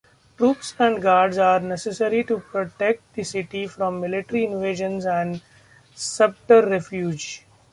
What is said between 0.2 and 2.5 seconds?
Troops and guards are necessary to